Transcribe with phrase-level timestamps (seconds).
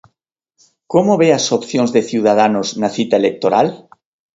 [0.93, 3.67] Como ve as opcións de Ciudadanos na cita electoral?